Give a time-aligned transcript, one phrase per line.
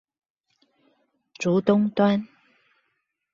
[1.37, 2.27] 竹東端